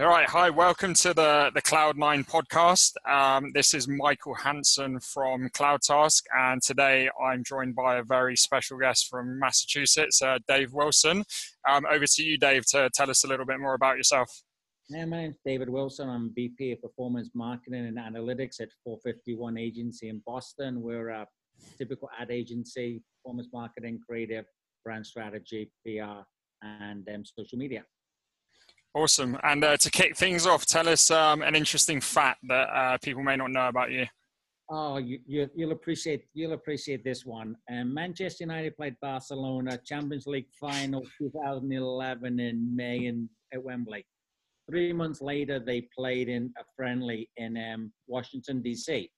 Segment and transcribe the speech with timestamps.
[0.00, 2.94] All right, hi, welcome to the, the Cloud9 podcast.
[3.06, 8.78] Um, this is Michael Hanson from CloudTask, and today I'm joined by a very special
[8.78, 11.22] guest from Massachusetts, uh, Dave Wilson.
[11.68, 14.42] Um, over to you, Dave, to tell us a little bit more about yourself.
[14.88, 16.08] Yeah, my name's David Wilson.
[16.08, 20.80] I'm VP of Performance Marketing and Analytics at 451 Agency in Boston.
[20.80, 21.26] We're a
[21.76, 24.46] typical ad agency, performance marketing, creative,
[24.82, 26.22] brand strategy, PR,
[26.62, 27.84] and um, social media.
[28.94, 29.38] Awesome.
[29.44, 33.22] And uh, to kick things off, tell us um, an interesting fact that uh, people
[33.22, 34.06] may not know about you.
[34.72, 37.56] Oh, you, you, will appreciate you'll appreciate this one.
[37.70, 44.06] Um, Manchester United played Barcelona Champions League final 2011 in May in, at Wembley.
[44.68, 49.10] Three months later, they played in a friendly in um, Washington D.C.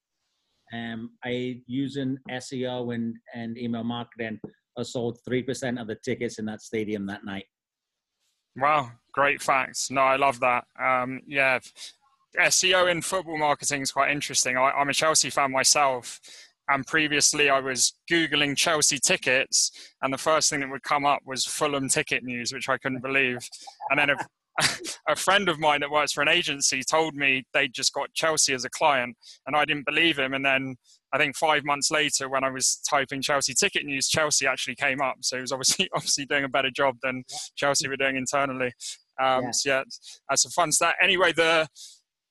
[0.73, 4.41] Um, I using SEO and, and email marketing,
[4.79, 7.45] I sold three percent of the tickets in that stadium that night.
[8.57, 9.91] Wow, great facts.
[9.91, 10.65] No, I love that.
[10.79, 11.59] Um, yeah,
[12.39, 14.57] SEO in football marketing is quite interesting.
[14.57, 16.21] I, I'm a Chelsea fan myself,
[16.69, 19.71] and previously I was googling Chelsea tickets,
[20.03, 23.03] and the first thing that would come up was Fulham ticket news, which I couldn't
[23.03, 23.39] believe.
[23.91, 24.17] And then a,
[25.09, 28.53] a friend of mine that works for an agency told me they just got Chelsea
[28.55, 30.35] as a client, and I didn't believe him.
[30.35, 30.77] And then
[31.13, 35.01] I think five months later, when I was typing Chelsea ticket news, Chelsea actually came
[35.01, 35.17] up.
[35.23, 37.25] So he was obviously obviously doing a better job than
[37.57, 38.73] Chelsea were doing internally.
[39.21, 39.51] Um, yeah.
[39.53, 39.83] So yeah,
[40.29, 40.95] that's a fun stat.
[41.03, 41.69] Anyway, the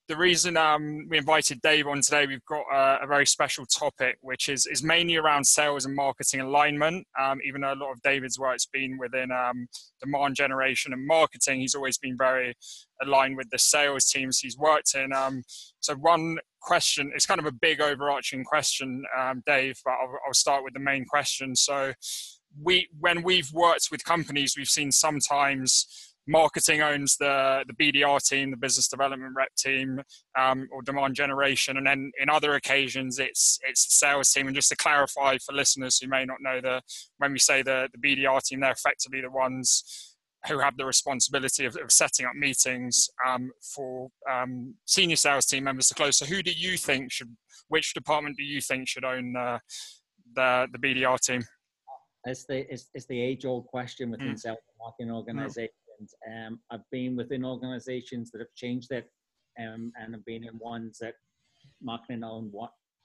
[0.08, 4.18] the reason um, we invited Dave on today, we've got a, a, very special topic,
[4.22, 7.08] which is, is mainly around sales and marketing alignment.
[7.20, 9.68] Um, even though a lot of David's work's been within um,
[10.04, 12.56] demand generation and marketing, he's always been very
[13.02, 15.14] aligned with the sales teams he's worked in.
[15.14, 15.44] Um,
[15.80, 20.34] so, one question, it's kind of a big overarching question, um, Dave, but I'll, I'll
[20.34, 21.56] start with the main question.
[21.56, 21.94] So,
[22.62, 28.52] we when we've worked with companies, we've seen sometimes marketing owns the the BDR team,
[28.52, 30.02] the business development rep team,
[30.38, 34.48] um, or demand generation, and then in other occasions it's it's the sales team.
[34.48, 36.82] And just to clarify for listeners who may not know, the
[37.18, 39.84] when we say the the BDR team, they're effectively the ones
[40.48, 45.64] who have the responsibility of, of setting up meetings um, for um, senior sales team
[45.64, 46.18] members to close.
[46.18, 47.36] So, who do you think should?
[47.68, 49.60] Which department do you think should own uh,
[50.36, 51.44] the the BDR team?
[52.26, 54.40] It's the it's, it's the age old question within mm.
[54.40, 55.70] sales marketing organizations.
[56.32, 59.10] Um, I've been within organizations that have changed it,
[59.60, 61.16] um, and I've been in ones that
[61.82, 62.54] marketing owned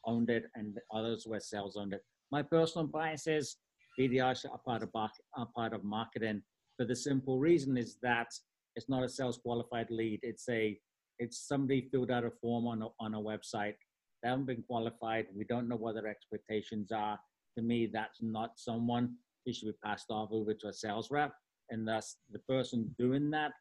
[0.05, 2.03] owned it, and others where sales owned it.
[2.31, 3.57] My personal bias is
[3.99, 6.43] BDR are part of are part of marketing
[6.77, 8.29] for the simple reason is that
[8.75, 10.21] it's not a sales qualified lead.
[10.23, 10.79] It's a
[11.19, 13.75] it's somebody filled out a form on a, on a website.
[14.23, 15.27] They haven't been qualified.
[15.35, 17.19] We don't know what their expectations are.
[17.57, 19.15] To me, that's not someone
[19.45, 21.33] who should be passed off over to a sales rep
[21.71, 23.53] and thus the person doing that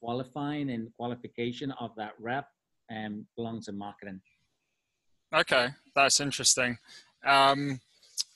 [0.00, 2.46] qualifying and qualification of that rep
[2.90, 4.20] um, belongs in marketing.
[5.34, 6.78] Okay, that's interesting.
[7.24, 7.80] Um,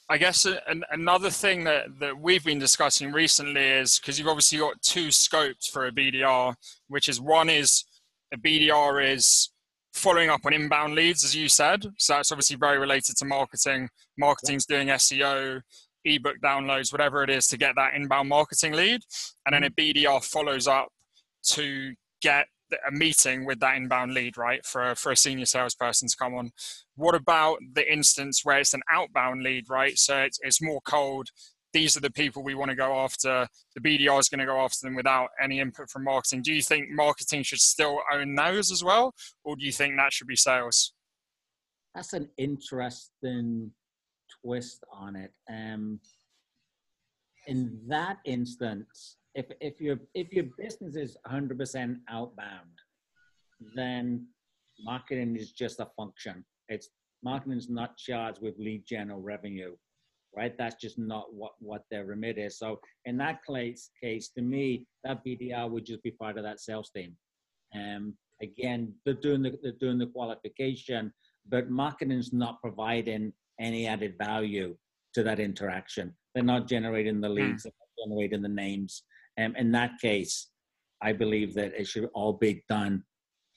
[0.09, 4.59] I guess an, another thing that, that we've been discussing recently is because you've obviously
[4.59, 6.55] got two scopes for a BDR,
[6.89, 7.85] which is one is
[8.33, 9.51] a BDR is
[9.95, 11.87] following up on inbound leads, as you said.
[11.99, 13.89] So that's obviously very related to marketing.
[14.19, 15.63] Marketing's doing SEO,
[16.05, 19.01] ebook downloads, whatever it is to get that inbound marketing lead.
[19.47, 19.99] And then a mm-hmm.
[19.99, 20.89] BDR follows up
[21.51, 22.47] to get
[22.87, 26.35] a meeting with that inbound lead, right, for a, for a senior salesperson to come
[26.35, 26.51] on.
[26.97, 29.99] What about the instance where it's an outbound lead, right?
[29.99, 31.29] So it's, it's more cold.
[31.73, 33.49] These are the people we want to go after.
[33.75, 36.43] The BDR is going to go after them without any input from marketing.
[36.43, 40.13] Do you think marketing should still own those as well, or do you think that
[40.13, 40.93] should be sales?
[41.95, 43.73] That's an interesting
[44.43, 45.33] twist on it.
[45.51, 46.01] Um,
[47.47, 52.71] in that instance, if if your if your business is 100% outbound,
[53.75, 54.27] then
[54.81, 56.45] marketing is just a function.
[56.69, 56.91] It's
[57.23, 59.75] marketing is not charged with lead gen or revenue,
[60.37, 60.57] right?
[60.57, 62.59] That's just not what what their remit is.
[62.59, 66.61] So in that case, case to me, that BDR would just be part of that
[66.61, 67.17] sales team.
[67.75, 71.13] Um, again, they're doing the they're doing the qualification,
[71.49, 74.77] but marketing is not providing any added value
[75.15, 76.15] to that interaction.
[76.35, 77.65] They're not generating the leads, mm.
[77.65, 79.03] they're not generating the names.
[79.41, 80.49] Um, in that case,
[81.03, 83.03] I believe that it should all be done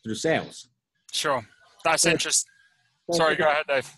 [0.03, 0.69] through sales.
[1.11, 1.45] Sure.
[1.83, 2.51] That's so, interesting.
[3.11, 3.89] So Sorry, go ahead, Dave.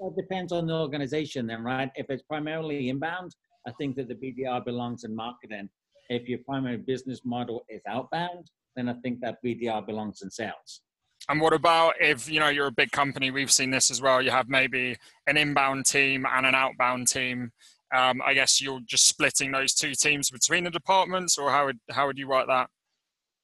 [0.00, 1.90] It depends on the organization then, right?
[1.96, 3.34] If it's primarily inbound,
[3.66, 5.68] I think that the BDR belongs in marketing.
[6.08, 10.82] If your primary business model is outbound, then I think that BDR belongs in sales.
[11.28, 13.30] And what about if you know you're a big company?
[13.30, 14.22] We've seen this as well.
[14.22, 14.96] You have maybe
[15.26, 17.50] an inbound team and an outbound team.
[17.94, 21.78] Um, I guess you're just splitting those two teams between the departments, or how would
[21.90, 22.68] how would you work that?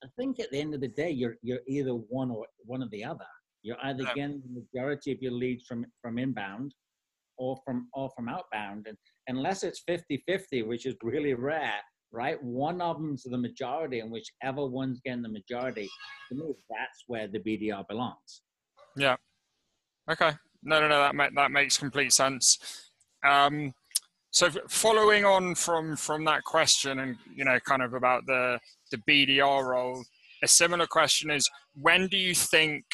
[0.03, 2.89] I think at the end of the day, you're you're either one or one or
[2.91, 3.27] the other.
[3.63, 4.15] You're either Yeah.
[4.15, 6.75] getting the majority of your leads from from inbound
[7.37, 8.87] or from or from outbound.
[8.87, 8.97] And
[9.29, 11.81] unless it's 50-50, which is really rare,
[12.15, 12.43] right?
[12.43, 15.91] One of them's the majority, and whichever one's getting the majority,
[16.31, 18.43] that's where the BDR belongs.
[18.97, 19.17] Yeah.
[20.11, 20.31] Okay.
[20.63, 21.01] No, no, no.
[21.01, 22.59] That ma- that makes complete sense.
[23.27, 23.75] Um,
[24.31, 28.59] so following on from from that question, and you know, kind of about the
[28.91, 30.05] the BDR role,
[30.43, 32.85] a similar question is: when do you think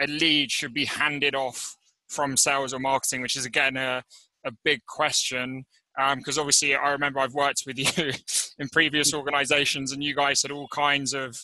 [0.00, 1.76] a lead should be handed off
[2.08, 3.22] from sales or marketing?
[3.22, 4.02] Which is again a
[4.44, 5.64] a big question
[6.16, 8.12] because obviously I remember I've worked with you
[8.58, 11.38] in previous organizations, and you guys had all kinds of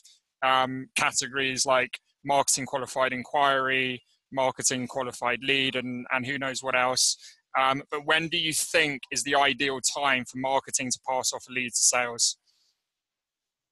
[0.45, 7.17] um, categories like marketing qualified inquiry, marketing qualified lead, and, and who knows what else.
[7.59, 11.47] Um, but when do you think is the ideal time for marketing to pass off
[11.49, 12.37] a lead to sales?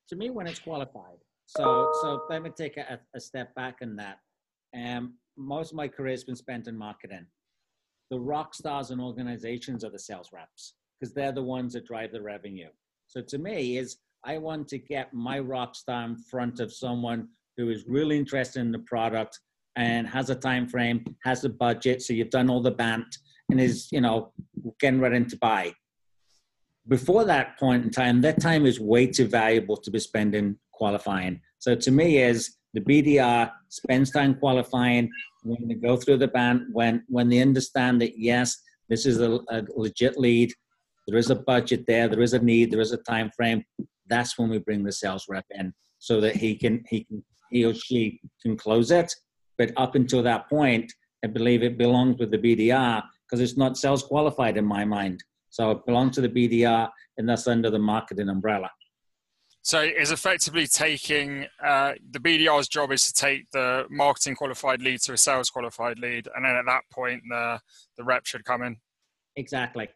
[0.08, 1.18] to me when it's qualified.
[1.46, 4.18] So so let me take a, a step back in that.
[4.76, 7.26] Um, most of my career has been spent in marketing.
[8.14, 12.12] The rock stars and organizations are the sales reps because they're the ones that drive
[12.12, 12.68] the revenue.
[13.08, 17.26] So to me is I want to get my rock star in front of someone
[17.56, 19.40] who is really interested in the product
[19.74, 22.02] and has a time frame, has a budget.
[22.02, 23.18] So you've done all the bant
[23.50, 24.32] and is you know
[24.78, 25.74] getting ready to buy
[26.86, 31.40] before that point in time, that time is way too valuable to be spending qualifying.
[31.58, 35.08] So to me, is the BDR spends time qualifying
[35.44, 39.40] when they go through the BANT, when when they understand that yes, this is a,
[39.50, 40.52] a legit lead,
[41.06, 43.64] there is a budget there, there is a need, there is a time frame.
[44.08, 47.64] That's when we bring the sales rep in so that he can he can he
[47.64, 49.14] or she can close it.
[49.56, 50.92] But up until that point,
[51.24, 55.22] I believe it belongs with the BDR because it's not sales qualified in my mind.
[55.50, 58.70] So it belongs to the BDR and that's under the marketing umbrella.
[59.64, 65.00] So is effectively taking uh, the BDR's job is to take the marketing qualified lead
[65.00, 67.58] to a sales qualified lead, and then at that point the
[67.96, 68.76] the rep should come in.
[69.36, 69.88] Exactly.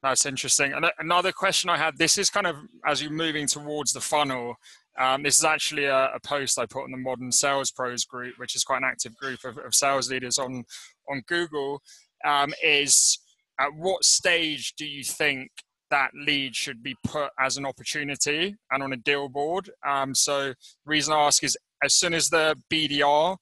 [0.00, 0.72] That's interesting.
[0.72, 1.98] And another question I had.
[1.98, 4.54] This is kind of as you're moving towards the funnel.
[4.96, 8.34] Um, this is actually a, a, post I put in the Modern Sales Pros group,
[8.38, 10.62] which is quite an active group of, of sales leaders on
[11.08, 11.82] on Google.
[12.24, 13.18] Um, is
[13.58, 15.50] at what stage do you think
[15.90, 19.70] that lead should be put as an opportunity and on a deal board.
[19.86, 20.54] Um, so the
[20.86, 23.36] reason I ask is as soon as the BDR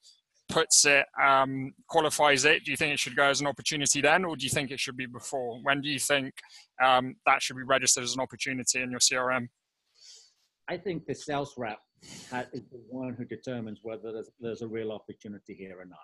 [0.49, 4.25] puts it, um, qualifies it, do you think it should go as an opportunity then,
[4.25, 5.59] or do you think it should be before?
[5.63, 6.33] When do you think
[6.83, 9.49] um, that should be registered as an opportunity in your CRM?
[10.69, 11.79] I think the sales rep
[12.53, 15.99] is the one who determines whether there's, there's a real opportunity here or not.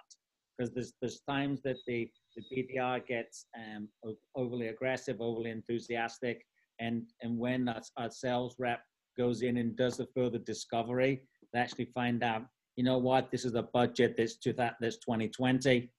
[0.56, 3.88] Because there's, there's times that the the BDR gets um,
[4.34, 6.44] overly aggressive, overly enthusiastic,
[6.80, 8.80] and and when our, our sales rep
[9.16, 11.22] goes in and does the further discovery,
[11.52, 12.46] they actually find out,
[12.76, 15.90] you know what, this is a budget that's to that that's 2020,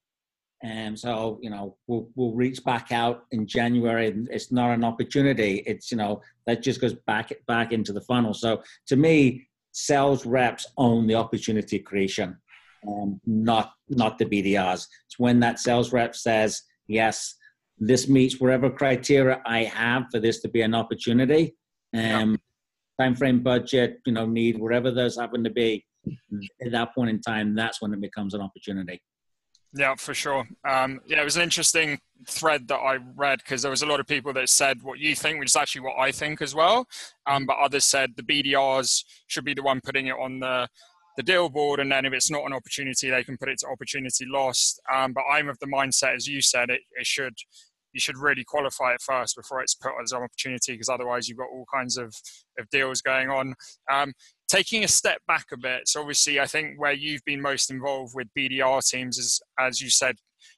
[0.63, 4.08] and so you know we'll we'll reach back out in January.
[4.08, 5.63] And It's not an opportunity.
[5.66, 8.34] It's you know that just goes back back into the funnel.
[8.34, 12.38] So to me, sales reps own the opportunity creation
[12.88, 14.88] um, not not the BDRs.
[15.06, 17.36] It's when that sales rep says, "Yes,
[17.78, 21.56] this meets whatever criteria I have for this to be an opportunity."
[21.94, 23.06] Um, yeah.
[23.06, 25.86] Time frame, budget, you know, need whatever those happen to be.
[26.64, 29.01] At that point in time, that's when it becomes an opportunity.
[29.77, 30.48] Yeah, for sure.
[30.68, 32.00] Um, yeah, it was an interesting
[32.30, 35.15] thread that I read because there was a lot of people that said what you
[35.15, 36.88] think, which is actually what I think as well.
[37.27, 40.70] Um, but others said the BDRs should be the one putting it on the
[41.17, 43.67] the deal board, and then if it's not an opportunity, they can put it to
[43.67, 44.79] opportunity lost.
[44.93, 47.36] Um, but I'm of the mindset, as you said, it, it should
[47.93, 51.38] you should really qualify it first before it's put as an opportunity, because otherwise you've
[51.38, 52.13] got all kinds of,
[52.60, 53.55] of deals going on.
[53.89, 54.12] Um,
[54.50, 58.13] taking a step back a bit, so obviously I think where you've been most involved
[58.13, 60.17] with BDR teams is, as you said,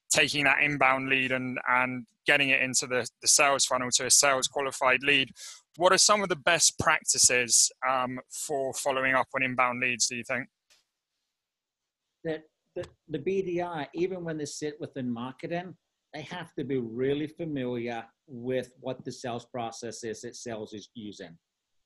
[0.09, 4.09] taking that inbound lead and and getting it into the, the sales funnel to a
[4.09, 5.29] sales qualified lead
[5.77, 10.15] what are some of the best practices um, for following up on inbound leads, do
[10.17, 10.48] you think?
[12.24, 12.43] That
[12.75, 15.75] the, the BDR, even when they sit within marketing,
[16.13, 20.89] they have to be really familiar with what the sales process is that sales is
[20.96, 21.38] using.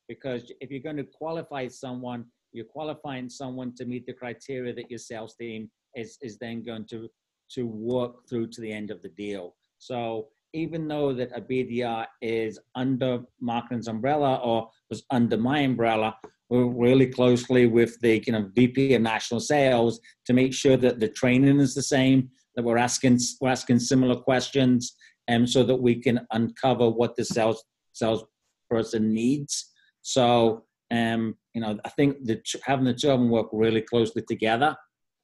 [0.08, 4.90] Because if you're going to qualify someone, you're qualifying someone to meet the criteria that
[4.90, 7.10] your sales team is, is then going to,
[7.52, 9.56] to work through to the end of the deal.
[9.80, 16.16] So even though that a BDR is under marketing's umbrella or was under my umbrella,
[16.50, 21.00] we're really closely with the you know VP of national sales to make sure that
[21.00, 24.96] the training is the same, that we're asking we're asking similar questions,
[25.28, 29.72] and so that we can uncover what the sales salesperson needs.
[30.02, 34.76] So Um, you know, I think that having the children work really closely together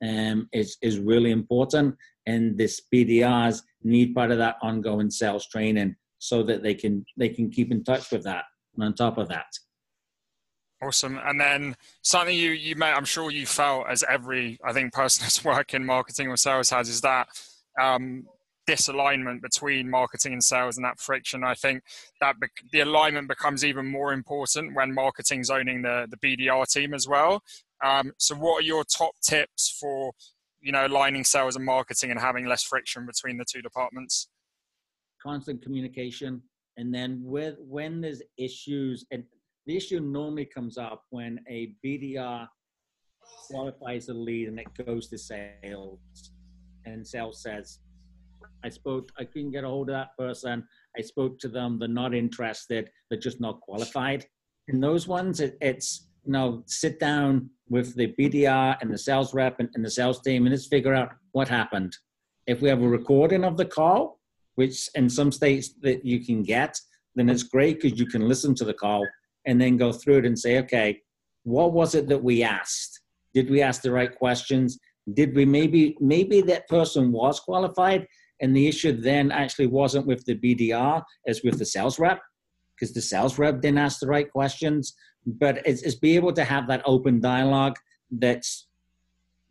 [0.04, 5.96] um, is is really important, and this BDRs need part of that ongoing sales training
[6.20, 8.46] so that they can they can keep in touch with that.
[8.76, 9.48] And on top of that,
[10.82, 11.20] Awesome.
[11.24, 15.24] And then something you you may I'm sure you felt as every I think person
[15.24, 17.28] that's working marketing or sales has is that
[17.82, 18.26] um,
[18.70, 21.44] disalignment between marketing and sales and that friction.
[21.44, 21.84] I think
[22.22, 26.94] that be- the alignment becomes even more important when marketing's owning the the BDR team
[26.94, 27.42] as well.
[27.84, 30.12] Um, so, what are your top tips for
[30.62, 34.30] you know aligning sales and marketing and having less friction between the two departments?
[35.22, 36.42] Constant communication,
[36.78, 39.24] and then with when there's issues and
[39.66, 42.48] the issue normally comes up when a BDR
[43.50, 46.00] qualifies a lead and it goes to sales,
[46.86, 47.80] and sales says,
[48.64, 50.66] I spoke, I couldn't get a hold of that person.
[50.98, 54.26] I spoke to them, they're not interested, they're just not qualified.
[54.68, 59.34] In those ones, it, it's, you know, sit down with the BDR and the sales
[59.34, 61.96] rep and, and the sales team and let's figure out what happened.
[62.46, 64.20] If we have a recording of the call,
[64.56, 66.78] which in some states that you can get,
[67.16, 69.08] then it's great because you can listen to the call
[69.46, 71.02] and then go through it and say, okay,
[71.44, 73.02] what was it that we asked?
[73.34, 74.80] Did we ask the right questions?
[75.14, 78.06] Did we maybe maybe that person was qualified
[78.42, 82.20] and the issue then actually wasn't with the BDR, as with the sales rep,
[82.76, 84.94] because the sales rep didn't ask the right questions.
[85.28, 87.76] But it's, it's be able to have that open dialogue
[88.10, 88.68] that's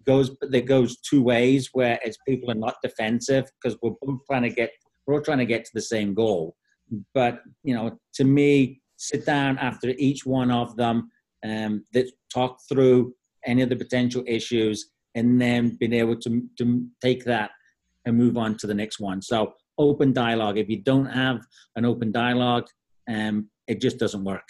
[0.06, 4.42] goes that goes two ways, where it's people are not defensive because we're both trying
[4.42, 4.70] to get
[5.06, 6.56] we're all trying to get to the same goal.
[7.12, 11.10] But you know, to me, sit down after each one of them,
[11.44, 13.14] um, that talk through
[13.44, 17.50] any of the potential issues, and then being able to, to take that
[18.04, 19.20] and move on to the next one.
[19.20, 20.58] So open dialogue.
[20.58, 21.40] If you don't have
[21.74, 22.66] an open dialogue,
[23.08, 24.48] um, it just doesn't work.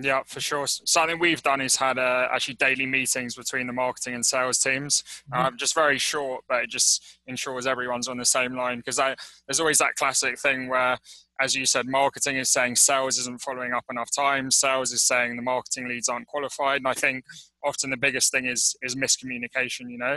[0.00, 0.66] Yeah, for sure.
[0.66, 5.02] Something we've done is had uh, actually daily meetings between the marketing and sales teams.
[5.32, 5.46] Mm-hmm.
[5.46, 9.58] Um, just very short, but it just ensures everyone's on the same line because there's
[9.58, 10.98] always that classic thing where
[11.40, 14.50] as you said, marketing is saying sales isn't following up enough time.
[14.50, 16.78] Sales is saying the marketing leads aren't qualified.
[16.78, 17.24] And I think
[17.64, 19.90] often the biggest thing is is miscommunication.
[19.90, 20.14] You know,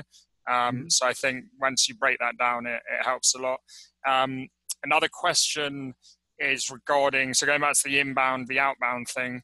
[0.48, 0.90] um, mm-hmm.
[0.90, 3.60] so I think once you break that down, it, it helps a lot.
[4.08, 4.48] Um,
[4.84, 5.94] another question
[6.40, 9.44] is regarding so going back to the inbound, the outbound thing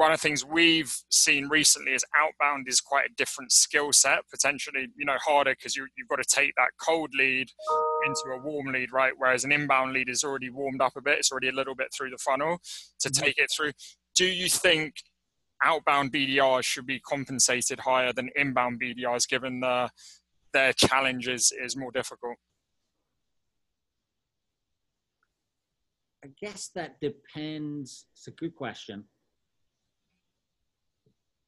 [0.00, 4.20] one of the things we've seen recently is outbound is quite a different skill set,
[4.30, 7.50] potentially, you know, harder because you, you've got to take that cold lead
[8.06, 9.12] into a warm lead, right?
[9.18, 11.88] Whereas an inbound lead is already warmed up a bit, it's already a little bit
[11.94, 12.60] through the funnel
[13.00, 13.22] to mm-hmm.
[13.22, 13.72] take it through.
[14.16, 14.94] Do you think
[15.62, 19.90] outbound BDRs should be compensated higher than inbound BDRs given the,
[20.54, 22.36] their challenges is more difficult?
[26.24, 28.06] I guess that depends.
[28.14, 29.04] It's a good question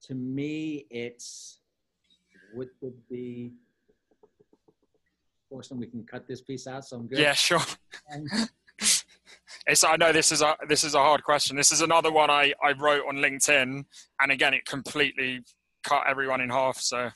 [0.05, 1.59] to me, it's
[2.55, 3.53] would it be.
[5.49, 7.19] Fortunately, we can cut this piece out, so I'm good.
[7.19, 7.61] Yeah, sure.
[9.67, 9.85] it's.
[9.85, 11.57] I know this is a this is a hard question.
[11.57, 13.85] This is another one I I wrote on LinkedIn,
[14.21, 15.41] and again, it completely
[15.85, 16.79] cut everyone in half.
[16.79, 17.11] So,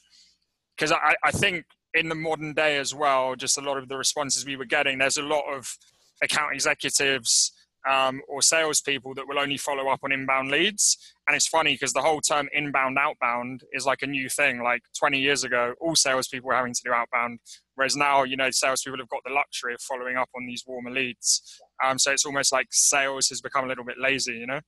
[0.76, 1.64] because I I think
[1.94, 4.98] in the modern day as well, just a lot of the responses we were getting,
[4.98, 5.76] there's a lot of
[6.22, 7.52] account executives
[7.88, 10.96] um, or salespeople that will only follow up on inbound leads.
[11.26, 14.62] And it's funny because the whole term inbound, outbound is like a new thing.
[14.62, 17.40] Like 20 years ago, all salespeople were having to do outbound,
[17.74, 20.90] whereas now, you know, salespeople have got the luxury of following up on these warmer
[20.90, 21.60] leads.
[21.84, 24.60] Um, so it's almost like sales has become a little bit lazy, you know?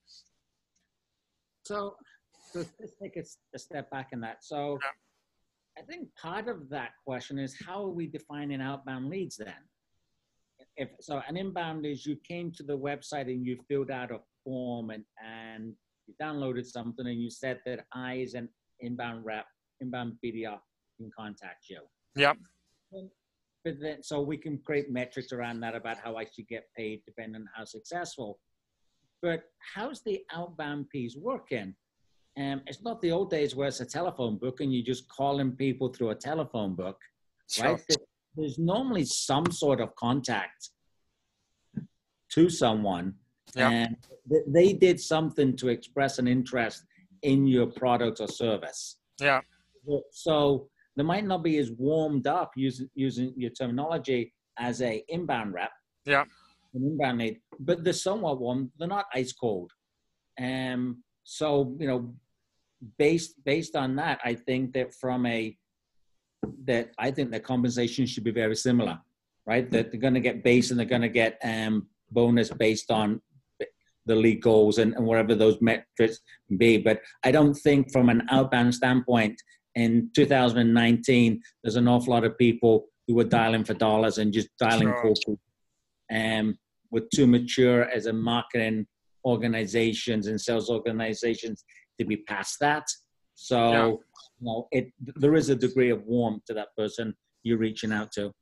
[1.65, 1.97] So,
[2.53, 4.45] so let's take a, a step back in that.
[4.45, 4.91] So, yeah.
[5.79, 9.55] I think part of that question is how are we defining outbound leads then?
[10.79, 14.21] If so an inbound is you came to the website and you filled out a
[14.45, 15.75] form and and
[16.07, 18.49] you downloaded something and you said that I as an
[18.81, 19.45] inbound rep,
[19.81, 20.59] inbound BDR
[20.97, 21.81] can contact you.
[22.17, 22.39] Yep.
[23.65, 27.03] But then, so we can create metrics around that about how I should get paid
[27.05, 28.39] depending on how successful.
[29.21, 29.43] But
[29.75, 31.75] how's the outbound piece working?
[32.39, 35.53] Um, it's not the old days where it's a telephone book and you're just calling
[35.57, 36.97] people through a telephone book,
[37.51, 37.81] sure.
[38.39, 40.71] There's normally some sort of contact
[42.31, 43.15] to someone
[43.57, 43.71] yeah.
[43.71, 43.97] and
[44.47, 46.85] they did something to express an interest
[47.23, 48.99] in your product or service.
[49.21, 49.41] Yeah.
[50.13, 55.55] So they might not be as warmed up using using your terminology as a inbound
[55.55, 55.73] rep.
[56.05, 56.25] Yeah.
[56.75, 59.73] An inbound lead but they're somewhat warm they're not ice cold.
[60.41, 62.15] Um so you know
[62.97, 65.57] based based on that i think that from a
[66.65, 68.99] that I think the compensation should be very similar,
[69.47, 69.71] right?
[69.71, 73.21] That they're going to get base and they're going to get um, bonus based on
[74.07, 76.21] the league goals and, and whatever those metrics
[76.57, 76.79] be.
[76.79, 79.41] But I don't think from an outbound standpoint
[79.75, 84.49] in 2019, there's an awful lot of people who were dialing for dollars and just
[84.59, 85.15] dialing sure.
[85.27, 85.37] for
[86.11, 86.59] um,
[86.91, 88.87] we're too mature as a marketing
[89.25, 91.65] organizations and sales organizations
[91.99, 92.87] to be past that.
[93.35, 94.01] So.
[94.41, 98.13] You know, it there is a degree of warmth to that person you're reaching out
[98.13, 98.33] to.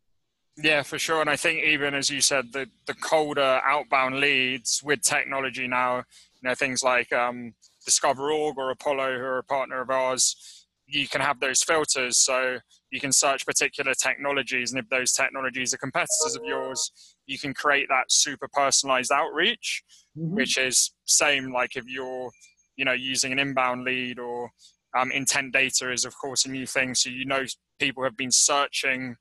[0.62, 1.20] Yeah, for sure.
[1.20, 5.96] And I think even as you said, the the colder outbound leads with technology now,
[5.98, 7.54] you know, things like um,
[7.88, 12.18] DiscoverOrg or Apollo, who are a partner of ours, you can have those filters.
[12.18, 12.58] So
[12.90, 16.90] you can search particular technologies, and if those technologies are competitors of yours,
[17.26, 19.82] you can create that super personalized outreach,
[20.16, 20.36] mm-hmm.
[20.36, 22.30] which is same like if you're,
[22.76, 24.50] you know, using an inbound lead or
[24.96, 26.94] um, intent data is of course a new thing.
[26.94, 27.44] So you know
[27.78, 29.16] people have been searching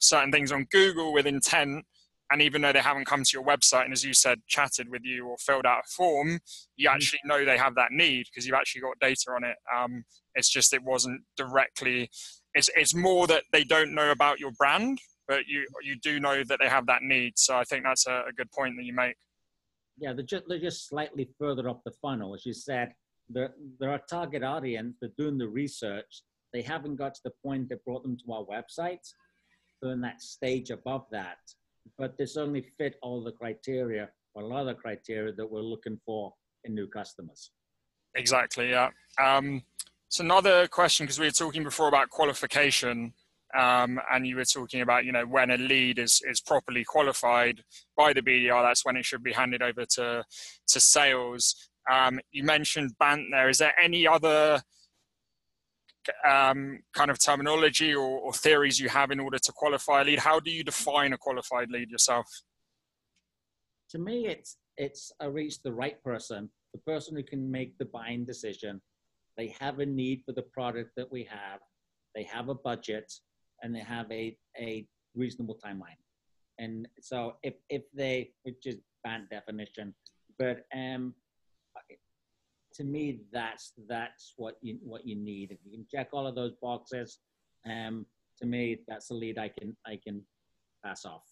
[0.00, 1.84] certain things on Google with intent,
[2.30, 5.02] and even though they haven't come to your website and as you said chatted with
[5.04, 6.40] you or filled out a form
[6.76, 6.96] you mm-hmm.
[6.96, 10.02] actually know they have that need because you've actually got data on it um,
[10.34, 12.08] it's just it wasn't directly
[12.54, 14.98] it's, it's more that they don't know about your brand
[15.28, 17.34] but you you do know that they have that need.
[17.36, 19.16] So I think that's a, a good point that you make.
[19.98, 22.34] Yeah, they're just, they're just slightly further up the funnel.
[22.34, 22.92] As you said,
[23.32, 24.96] they're, they're a target audience.
[25.00, 26.22] They're doing the research.
[26.52, 29.06] They haven't got to the point that brought them to our website.
[29.80, 31.38] They're in that stage above that.
[31.98, 35.60] But this only fit all the criteria, or a lot of the criteria that we're
[35.60, 36.32] looking for
[36.64, 37.50] in new customers.
[38.14, 38.90] Exactly, yeah.
[39.18, 39.62] Um,
[40.08, 43.14] so another question, because we were talking before about qualification.
[43.58, 47.62] Um, and you were talking about, you know, when a lead is, is properly qualified
[47.96, 50.24] by the BDR, that's when it should be handed over to,
[50.68, 51.70] to sales.
[51.90, 53.48] Um, you mentioned BANT there.
[53.48, 54.62] Is there any other
[56.28, 60.18] um, kind of terminology or, or, theories you have in order to qualify a lead?
[60.18, 62.26] How do you define a qualified lead yourself?
[63.90, 67.84] To me, it's it's a reach the right person, the person who can make the
[67.84, 68.80] buying decision.
[69.36, 71.60] They have a need for the product that we have.
[72.14, 73.12] They have a budget
[73.62, 76.00] and they have a, a reasonable timeline.
[76.58, 79.94] And so if, if they, which is bad definition,
[80.38, 81.14] but um,
[82.74, 85.50] to me, that's that's what you what you need.
[85.50, 87.18] If you can check all of those boxes,
[87.68, 88.06] um,
[88.38, 90.22] to me, that's the lead I can I can
[90.84, 91.24] pass off.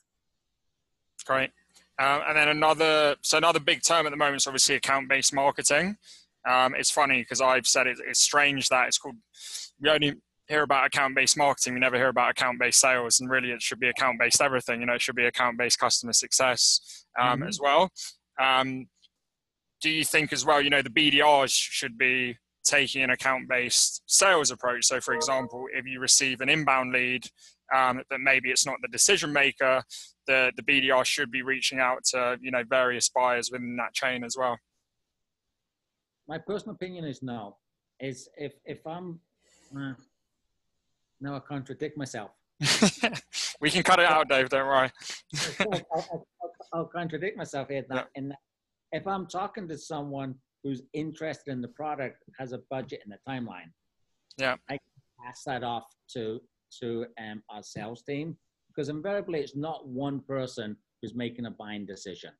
[1.26, 1.50] Great.
[1.98, 5.96] Um, and then another, so another big term at the moment is obviously account-based marketing.
[6.48, 9.16] Um, it's funny because I've said it, it's strange that it's called.
[9.80, 10.14] We only
[10.48, 13.88] hear about account-based marketing, we never hear about account-based sales, and really it should be
[13.88, 14.80] account-based everything.
[14.80, 17.48] You know, it should be account-based customer success um, mm-hmm.
[17.48, 17.90] as well.
[18.40, 18.86] Um,
[19.80, 20.60] do you think as well?
[20.60, 24.84] You know, the BDRs should be taking an account-based sales approach.
[24.84, 27.26] So, for example, if you receive an inbound lead
[27.74, 29.82] um, that maybe it's not the decision maker,
[30.26, 34.24] the the BDR should be reaching out to you know various buyers within that chain
[34.24, 34.58] as well.
[36.28, 37.56] My personal opinion is no.
[38.00, 39.20] Is if if I'm
[39.76, 39.94] uh,
[41.20, 42.30] now I contradict myself.
[43.60, 44.50] we can cut it out, Dave.
[44.50, 44.90] Don't worry.
[45.60, 46.26] I'll, I'll,
[46.74, 47.84] I'll, contradict myself here.
[47.88, 48.20] That, yeah.
[48.20, 48.34] and
[48.92, 53.30] if I'm talking to someone who's interested in the product, has a budget and a
[53.30, 53.70] timeline,
[54.36, 54.78] yeah, I
[55.24, 56.40] pass that off to
[56.80, 58.36] to um, our sales team
[58.68, 62.30] because invariably it's not one person who's making a buying decision.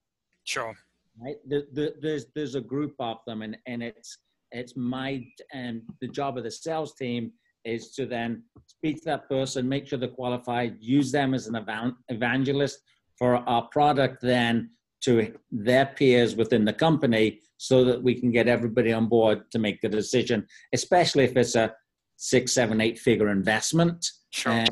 [0.45, 0.75] Sure.
[1.21, 1.37] Right.
[1.49, 4.19] The, the, there's there's a group of them, and and it's
[4.53, 7.33] it's my and the job of the sales team
[7.65, 11.95] is to then speak to that person, make sure they're qualified, use them as an
[12.09, 12.81] evangelist
[13.17, 14.71] for our product then
[15.03, 19.59] to their peers within the company so that we can get everybody on board to
[19.59, 21.73] make the decision, especially if it's a
[22.17, 24.07] six, seven, eight figure investment.
[24.31, 24.53] Sure.
[24.53, 24.67] Uh,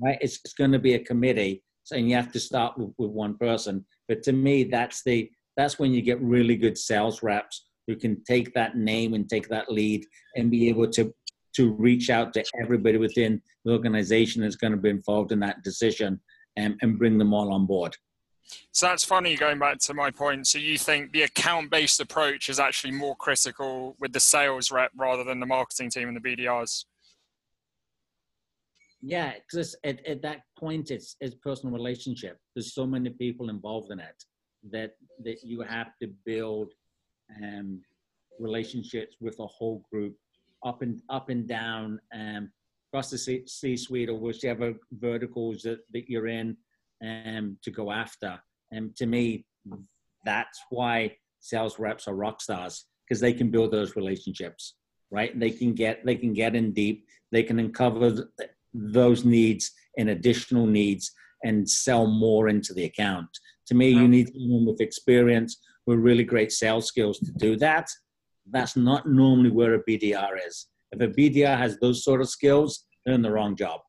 [0.00, 0.18] right?
[0.20, 1.62] It's, it's going to be a committee.
[1.84, 3.84] So you have to start with, with one person.
[4.08, 8.22] But to me, that's the that's when you get really good sales reps who can
[8.24, 10.04] take that name and take that lead
[10.36, 11.14] and be able to
[11.56, 15.62] to reach out to everybody within the organization that's going to be involved in that
[15.62, 16.20] decision
[16.56, 17.96] and, and bring them all on board.
[18.72, 20.46] So that's funny going back to my point.
[20.46, 24.90] So you think the account based approach is actually more critical with the sales rep
[24.96, 26.84] rather than the marketing team and the BDRs?
[29.00, 32.38] Yeah, because at, at that point, it's, it's personal relationship.
[32.54, 34.24] There's so many people involved in it
[34.70, 36.72] that that you have to build
[37.42, 37.80] um,
[38.38, 40.16] relationships with a whole group
[40.64, 42.50] up and up and down um,
[42.90, 46.56] across the C, C-suite or whichever verticals that, that you're in
[47.02, 48.38] um, to go after.
[48.72, 49.46] And to me,
[50.24, 54.74] that's why sales reps are rock stars because they can build those relationships,
[55.10, 55.38] right?
[55.38, 57.06] They can get they can get in deep.
[57.32, 58.28] They can uncover
[58.72, 61.12] those needs and additional needs
[61.44, 63.28] and sell more into the account.
[63.66, 67.88] To me, you need someone with experience with really great sales skills to do that.
[68.50, 70.66] That's not normally where a BDR is.
[70.92, 73.80] If a BDR has those sort of skills, they're in the wrong job.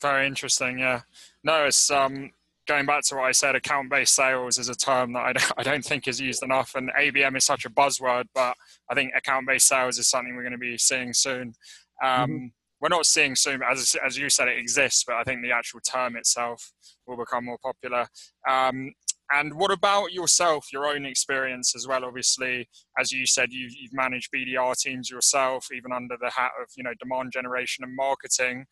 [0.00, 0.78] Very interesting.
[0.78, 1.02] Yeah.
[1.44, 2.30] No, it's um,
[2.66, 3.54] going back to what I said.
[3.54, 6.90] Account-based sales is a term that I don't, I don't think is used enough, and
[6.98, 8.24] ABM is such a buzzword.
[8.34, 8.56] But
[8.90, 11.54] I think account-based sales is something we're going to be seeing soon.
[12.02, 12.46] Um, mm-hmm.
[12.80, 15.78] We're not seeing soon, as as you said, it exists, but I think the actual
[15.80, 16.72] term itself
[17.06, 18.08] will become more popular.
[18.48, 18.92] Um,
[19.32, 22.04] and what about yourself, your own experience as well?
[22.04, 26.68] Obviously, as you said, you've, you've managed BDR teams yourself, even under the hat of
[26.76, 28.66] you know demand generation and marketing.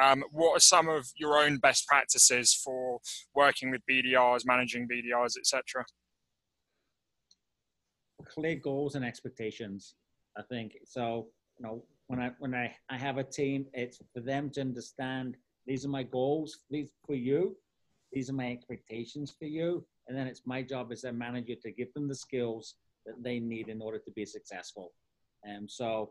[0.00, 3.00] Um, what are some of your own best practices for
[3.34, 5.84] working with BDRs, managing BDRs, etc.?
[8.24, 9.94] Clear goals and expectations.
[10.36, 11.28] I think so.
[11.58, 15.36] You know, when I when I, I have a team, it's for them to understand
[15.66, 16.58] these are my goals.
[16.70, 17.56] These for you.
[18.12, 21.70] These are my expectations for you and then it's my job as a manager to
[21.70, 22.74] give them the skills
[23.06, 24.92] that they need in order to be successful.
[25.44, 26.10] And so,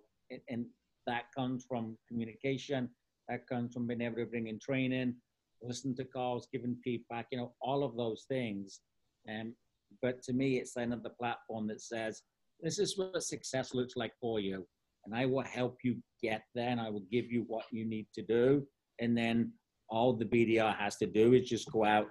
[0.49, 0.65] and
[1.05, 2.89] that comes from communication,
[3.29, 5.15] that comes from being able to bring in training,
[5.61, 8.81] listen to calls, giving feedback, you know, all of those things.
[9.29, 9.53] Um,
[10.01, 12.23] but to me, it's another platform that says,
[12.61, 14.65] this is what success looks like for you.
[15.05, 18.07] And I will help you get there and I will give you what you need
[18.15, 18.65] to do.
[18.99, 19.51] And then
[19.89, 22.07] all the BDR has to do is just go out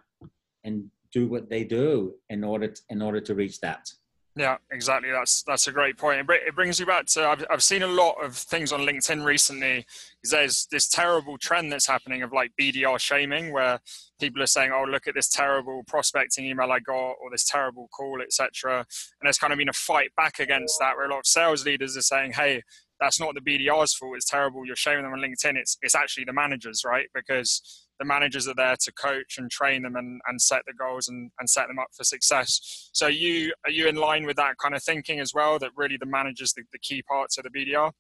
[0.65, 3.89] and do what they do in order to, in order to reach that.
[4.35, 5.11] Yeah, exactly.
[5.11, 6.27] That's that's a great point.
[6.31, 9.85] It brings you back to I've I've seen a lot of things on LinkedIn recently.
[10.25, 13.81] There's this terrible trend that's happening of like BDR shaming, where
[14.19, 17.89] people are saying, "Oh, look at this terrible prospecting email I got, or this terrible
[17.89, 18.87] call, etc." And
[19.25, 21.95] there's kind of been a fight back against that, where a lot of sales leaders
[21.99, 22.63] are saying, "Hey,
[23.01, 24.17] that's not the BDR's fault.
[24.17, 24.65] It's terrible.
[24.65, 25.57] You're shaming them on LinkedIn.
[25.57, 27.09] It's it's actually the managers, right?
[27.15, 27.61] Because
[28.03, 31.31] the managers are there to coach and train them and, and set the goals and,
[31.39, 32.91] and set them up for success.
[32.93, 35.59] So you are you in line with that kind of thinking as well?
[35.59, 37.93] That really the managers the, the key parts of the BDR.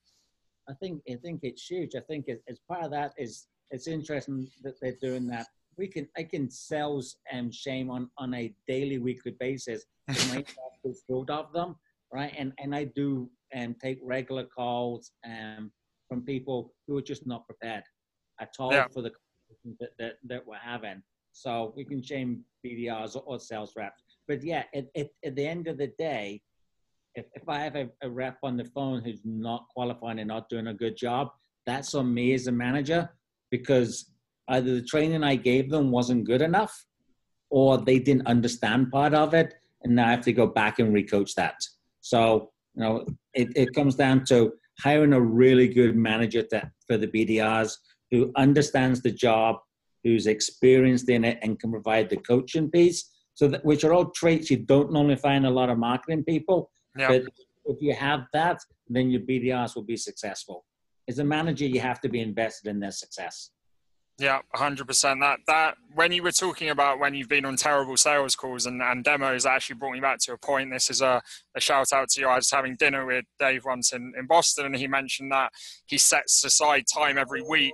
[0.68, 1.94] I think I think it's huge.
[1.94, 5.46] I think as part of that is it's interesting that they're doing that.
[5.78, 9.84] We can I can sales and shame on on a daily weekly basis.
[10.08, 10.44] My
[11.06, 11.76] full of them,
[12.12, 12.34] right?
[12.36, 15.70] And and I do and take regular calls um,
[16.08, 17.84] from people who are just not prepared
[18.40, 18.86] at all yeah.
[18.92, 19.12] for the
[19.80, 21.02] that, that, that we're having.
[21.32, 24.02] So we can shame BDRs or, or sales reps.
[24.28, 26.42] But yeah, at, at, at, the end of the day,
[27.14, 30.48] if, if I have a, a rep on the phone who's not qualifying and not
[30.48, 31.28] doing a good job,
[31.66, 33.10] that's on me as a manager
[33.50, 34.10] because
[34.48, 36.84] either the training I gave them wasn't good enough
[37.50, 39.54] or they didn't understand part of it.
[39.82, 41.56] And now I have to go back and recoach that.
[42.00, 46.96] So, you know, it, it comes down to hiring a really good manager to, for
[46.96, 47.76] the BDRs
[48.12, 49.56] who understands the job,
[50.04, 53.10] who's experienced in it, and can provide the coaching piece.
[53.34, 56.70] So, that, which are all traits you don't normally find a lot of marketing people.
[56.96, 57.08] Yeah.
[57.08, 57.22] But
[57.64, 60.64] if you have that, then your BDRs will be successful.
[61.08, 63.50] As a manager, you have to be invested in their success.
[64.18, 65.20] Yeah, hundred percent.
[65.20, 68.82] That that when you were talking about when you've been on terrible sales calls and,
[68.82, 70.70] and demos, actually brought me back to a point.
[70.70, 71.22] This is a,
[71.56, 72.28] a shout out to you.
[72.28, 75.50] I was having dinner with Dave once in, in Boston, and he mentioned that
[75.86, 77.72] he sets aside time every week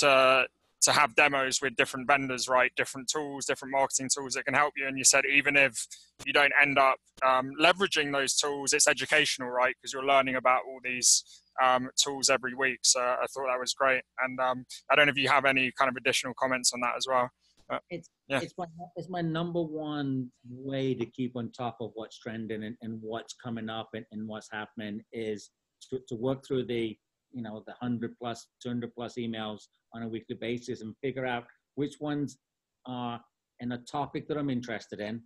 [0.00, 0.46] to
[0.80, 2.70] to have demos with different vendors, right?
[2.76, 4.86] Different tools, different marketing tools that can help you.
[4.86, 5.86] And you said even if
[6.24, 6.96] you don't end up
[7.26, 9.74] um, leveraging those tools, it's educational, right?
[9.76, 11.24] Because you're learning about all these
[11.62, 12.78] um, tools every week.
[12.82, 14.02] So I thought that was great.
[14.20, 16.94] And um, I don't know if you have any kind of additional comments on that
[16.96, 17.28] as well.
[17.68, 18.40] But, it's yeah.
[18.40, 18.64] it's my
[18.96, 23.34] it's my number one way to keep on top of what's trending and, and what's
[23.34, 25.50] coming up and, and what's happening is
[25.90, 26.96] to, to work through the
[27.32, 31.44] you know the 100 plus 200 plus emails on a weekly basis and figure out
[31.74, 32.38] which ones
[32.86, 33.20] are
[33.60, 35.22] in a topic that i'm interested in.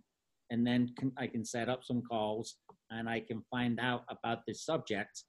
[0.49, 2.57] And then can, i can set up some calls
[2.91, 5.23] and i can find out about this subject.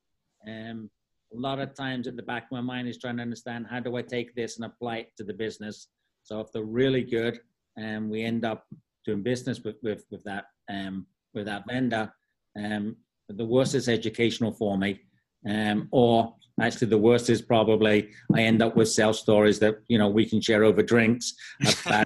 [0.46, 0.90] Um,
[1.34, 3.80] a lot of times at the back of my mind is trying to understand how
[3.80, 5.88] do i take this and apply it to the business.
[6.22, 7.40] So if they're really good
[7.76, 8.66] and um, we end up
[9.04, 12.12] doing business with with, with that um, with that vendor.
[12.56, 12.96] Um,
[13.28, 15.00] the worst is educational for me
[15.48, 19.98] um, or actually the worst is probably I end up with sales stories that you
[19.98, 21.34] know we can share over drinks.
[21.86, 22.04] I,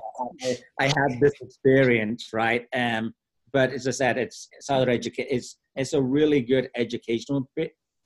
[0.80, 2.66] I had this experience, right?
[2.74, 3.14] Um,
[3.52, 5.28] but as I said, it's it's other educate.
[5.30, 7.48] It's it's a really good educational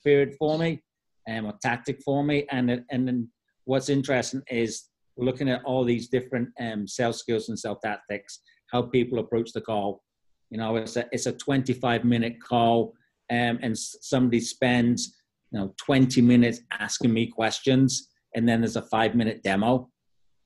[0.04, 0.82] period for me,
[1.28, 2.46] um, a tactic for me.
[2.50, 3.28] And and then
[3.64, 8.40] what's interesting is looking at all these different um, sales skills and sales tactics,
[8.70, 10.02] how people approach the call.
[10.50, 12.94] You know, it's a it's a 25 minute call,
[13.30, 15.16] um, and somebody spends
[15.52, 19.88] you know 20 minutes asking me questions and then there's a five minute demo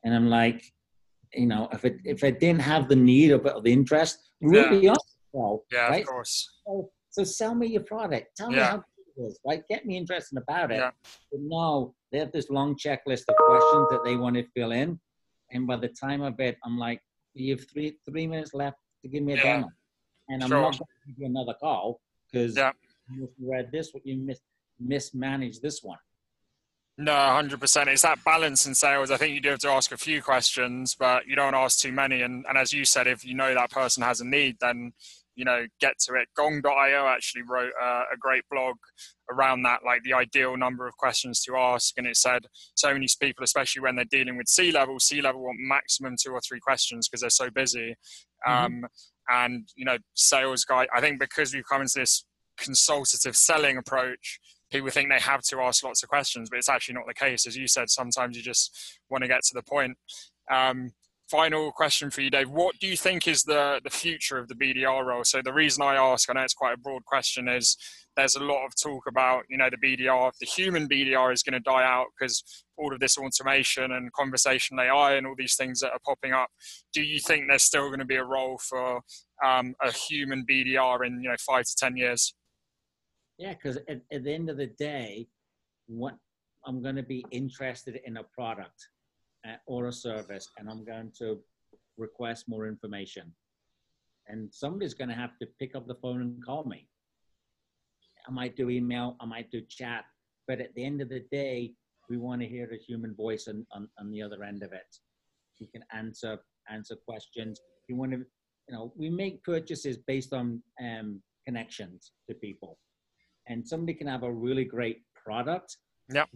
[0.04, 0.62] and i'm like
[1.32, 4.94] you know if it if i didn't have the need of the interest really yeah.
[5.32, 6.00] Well, yeah, right?
[6.02, 6.48] of course.
[6.66, 8.28] So, so sell me your product.
[8.38, 8.70] Tell me Yeah.
[8.70, 9.62] how good it is, right?
[9.68, 10.76] Get me interested about it.
[10.78, 10.92] Yeah.
[11.30, 14.98] But no, they have this long checklist of questions that they want to fill in.
[15.50, 17.02] And by the time of it, I'm like,
[17.34, 19.42] you have three three minutes left to give me a Yeah.
[19.42, 19.68] demo.
[20.30, 20.62] And I'm Sure.
[20.62, 22.00] not going to give you another call
[22.32, 22.72] because Yeah.
[23.14, 24.40] you read this, what you mis-
[24.80, 25.98] mismanaged this one.
[26.98, 27.90] No, hundred percent.
[27.90, 29.10] It's that balance in sales.
[29.10, 31.92] I think you do have to ask a few questions, but you don't ask too
[31.92, 32.22] many.
[32.22, 34.92] And and as you said, if you know that person has a need, then
[35.34, 36.28] you know get to it.
[36.34, 38.76] Gong.io actually wrote uh, a great blog
[39.30, 43.08] around that, like the ideal number of questions to ask, and it said so many
[43.20, 46.60] people, especially when they're dealing with C level, C level want maximum two or three
[46.60, 47.94] questions because they're so busy.
[48.48, 48.64] Mhm.
[48.64, 48.86] Um,
[49.28, 50.86] and you know, sales guy.
[50.94, 52.24] I think because we've come into this
[52.56, 56.94] consultative selling approach people think they have to ask lots of questions, but it's actually
[56.94, 57.46] not the case.
[57.46, 59.96] As you said, sometimes you just want to get to the point.
[60.50, 60.90] Um,
[61.28, 62.48] final question for you, Dave.
[62.48, 65.24] What do you think is the, the future of the BDR role?
[65.24, 67.76] So the reason I ask, I know it's quite a broad question, is
[68.16, 71.54] there's a lot of talk about, you know, the BDR, the human BDR is going
[71.54, 72.42] to die out because
[72.78, 76.48] all of this automation and conversational AI and all these things that are popping up.
[76.92, 79.00] Do you think there's still going to be a role for
[79.44, 82.34] um, a human BDR in, you know, five to 10 years?
[83.38, 85.28] Yeah, because at, at the end of the day,
[85.86, 86.14] what
[86.66, 88.88] I'm going to be interested in a product
[89.46, 91.38] uh, or a service, and I'm going to
[91.96, 93.32] request more information.
[94.28, 96.88] And somebody's going to have to pick up the phone and call me.
[98.26, 100.04] I might do email, I might do chat,
[100.48, 101.74] but at the end of the day,
[102.08, 104.96] we want to hear the human voice on, on, on the other end of it.
[105.58, 107.60] You can answer answer questions.
[107.88, 112.78] You want to, you know, we make purchases based on um, connections to people
[113.48, 115.76] and somebody can have a really great product.
[116.12, 116.28] Yep.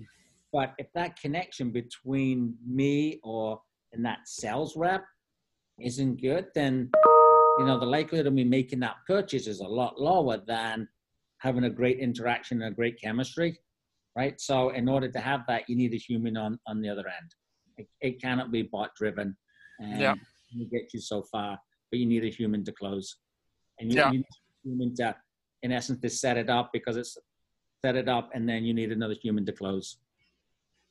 [0.53, 3.61] But if that connection between me or
[3.92, 5.05] and that sales rep
[5.81, 6.90] isn't good, then
[7.59, 10.88] you know the likelihood of me making that purchase is a lot lower than
[11.38, 13.59] having a great interaction and a great chemistry,
[14.16, 14.40] right?
[14.40, 17.31] So in order to have that, you need a human on on the other end.
[17.77, 19.37] It, it cannot be bot driven,
[19.79, 20.14] and Yeah.
[20.59, 21.59] it get you so far,
[21.90, 23.16] but you need a human to close,
[23.79, 24.11] and you, Yeah.
[24.11, 25.16] you need a human to
[25.62, 27.18] in essence to set it up because it's
[27.85, 29.96] set it up and then you need another human to close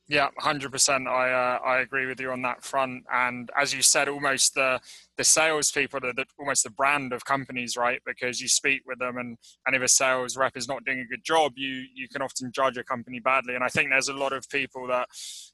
[0.08, 1.06] Yeah, hundred percent.
[1.06, 3.04] I uh, I agree with you on that front.
[3.12, 4.80] And as you said, almost the
[5.16, 8.00] the salespeople are the, almost the brand of companies, right?
[8.04, 11.04] Because you speak with them, and and if a sales rep is not doing a
[11.04, 13.54] good job, you you can often judge a company badly.
[13.54, 15.06] And I think there's a lot of people that,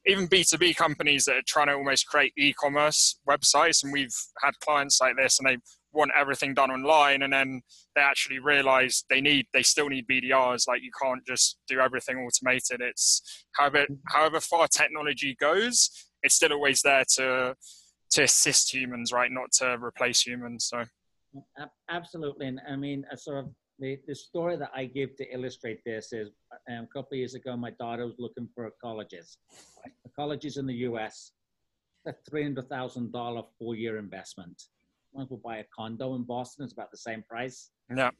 [0.06, 3.84] even B two B companies, that are trying to almost create e-commerce websites.
[3.84, 5.58] And we've had clients like this, and they
[5.96, 7.62] want everything done online and then
[7.94, 12.18] they actually realize they need they still need BDRs like you can't just do everything
[12.18, 12.80] automated.
[12.80, 15.90] It's however however far technology goes
[16.22, 17.54] it's still always there to
[18.10, 19.30] to assist humans right?
[19.30, 20.84] Not to replace humans so.
[21.90, 26.14] Absolutely and i mean sort of the, the story that i give to illustrate this
[26.14, 26.30] is
[26.70, 29.36] um, a couple of years ago my daughter was looking for colleges.
[30.18, 31.32] Colleges in the us
[32.06, 34.62] a $300000 four-year investment
[35.16, 36.64] might will buy a condo in Boston.
[36.64, 37.70] It's about the same price.
[37.94, 38.10] Yeah.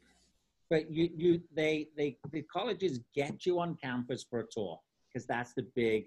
[0.71, 5.27] But you, you, they, they, the colleges get you on campus for a tour because
[5.27, 6.07] that's the big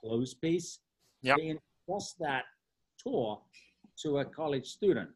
[0.00, 0.80] close piece.
[1.22, 1.36] Yeah.
[1.38, 1.56] They
[1.88, 2.44] entrust that
[2.98, 3.40] tour
[4.02, 5.10] to a college student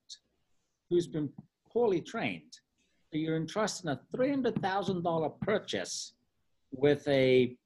[0.91, 1.29] who's been
[1.73, 2.53] poorly trained.
[3.11, 6.13] So you're entrusting a $300,000 purchase
[6.73, 7.57] with a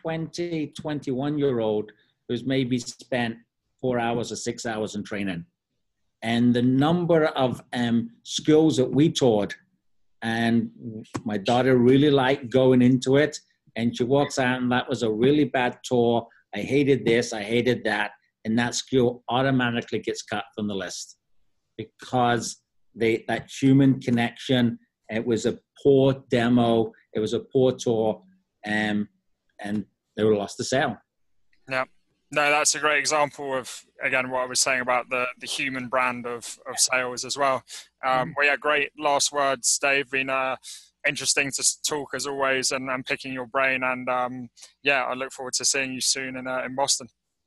[0.00, 1.92] 20, 21 year old
[2.28, 3.36] who's maybe spent
[3.80, 5.44] four hours or six hours in training
[6.24, 9.54] and the number of um, skills that we taught.
[10.22, 10.70] And
[11.24, 13.38] my daughter really liked going into it.
[13.76, 16.26] And she walks out, and that was a really bad tour.
[16.54, 18.12] I hated this, I hated that.
[18.46, 21.18] And that skill automatically gets cut from the list
[21.76, 22.56] because
[22.94, 24.78] they, that human connection,
[25.10, 28.22] it was a poor demo, it was a poor tour,
[28.66, 29.08] um,
[29.60, 29.84] and
[30.16, 30.96] they were lost to sale.
[31.68, 31.84] Yeah.
[32.34, 35.86] No, that's a great example of again what I was saying about the the human
[35.88, 37.62] brand of of sales as well.
[38.04, 40.10] Um, well, yeah, great last words, Dave.
[40.10, 40.56] Been uh,
[41.06, 43.84] interesting to talk as always, and, and picking your brain.
[43.84, 44.48] And um,
[44.82, 47.06] yeah, I look forward to seeing you soon in uh, in Boston.